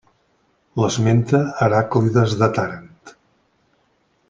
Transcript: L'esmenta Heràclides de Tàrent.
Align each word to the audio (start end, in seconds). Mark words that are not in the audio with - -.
L'esmenta 0.83 1.41
Heràclides 1.67 2.35
de 2.41 2.49
Tàrent. 2.57 2.91